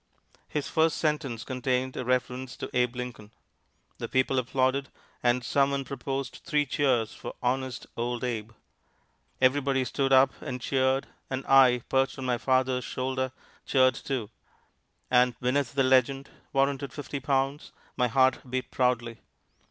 His 0.49 0.67
first 0.67 0.97
sentence 0.97 1.43
contained 1.43 1.95
a 1.95 2.03
reference 2.03 2.57
to 2.57 2.75
Abe 2.75 2.95
Lincoln. 2.95 3.29
The 3.99 4.07
people 4.07 4.39
applauded, 4.39 4.89
and 5.21 5.43
some 5.45 5.69
one 5.69 5.85
proposed 5.85 6.41
three 6.43 6.65
cheers 6.65 7.13
for 7.13 7.35
"Honest 7.43 7.85
Old 7.95 8.23
Abe." 8.23 8.51
Everybody 9.39 9.85
stood 9.85 10.11
up 10.11 10.33
and 10.41 10.59
cheered, 10.59 11.05
and 11.29 11.45
I, 11.45 11.83
perched 11.87 12.17
on 12.17 12.25
my 12.25 12.39
father's 12.39 12.83
shoulder, 12.83 13.31
cheered 13.67 13.93
too. 13.93 14.31
And 15.11 15.39
beneath 15.39 15.75
the 15.75 15.83
legend, 15.83 16.31
"Warranted 16.51 16.93
Fifty 16.93 17.19
Pounds," 17.19 17.71
my 17.95 18.07
heart 18.07 18.39
beat 18.49 18.71
proudly. 18.71 19.19